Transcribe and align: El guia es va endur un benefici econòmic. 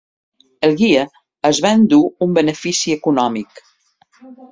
El 0.67 0.71
guia 0.77 1.01
es 1.49 1.59
va 1.65 1.73
endur 1.79 1.99
un 2.27 2.33
benefici 2.39 2.95
econòmic. 3.01 3.63